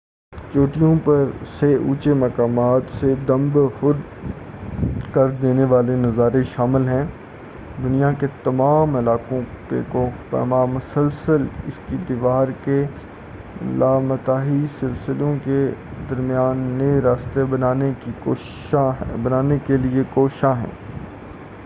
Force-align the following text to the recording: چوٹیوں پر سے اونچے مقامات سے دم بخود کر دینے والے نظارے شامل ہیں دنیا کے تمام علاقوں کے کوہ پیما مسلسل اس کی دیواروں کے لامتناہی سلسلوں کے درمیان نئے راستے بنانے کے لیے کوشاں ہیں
چوٹیوں 0.53 0.93
پر 1.03 1.25
سے 1.49 1.67
اونچے 1.77 2.13
مقامات 2.13 2.89
سے 2.91 3.13
دم 3.27 3.47
بخود 3.49 3.97
کر 5.11 5.29
دینے 5.41 5.63
والے 5.63 5.95
نظارے 5.97 6.41
شامل 6.45 6.87
ہیں 6.87 7.03
دنیا 7.83 8.11
کے 8.19 8.27
تمام 8.43 8.95
علاقوں 8.95 9.41
کے 9.69 9.81
کوہ 9.89 10.09
پیما 10.29 10.63
مسلسل 10.65 11.45
اس 11.67 11.79
کی 11.85 11.97
دیواروں 12.09 12.53
کے 12.65 12.83
لامتناہی 13.77 14.65
سلسلوں 14.79 15.33
کے 15.43 15.59
درمیان 16.09 16.67
نئے 16.77 16.99
راستے 17.01 17.43
بنانے 17.45 17.91
کے 19.67 19.77
لیے 19.77 20.03
کوشاں 20.13 20.55
ہیں 20.55 20.71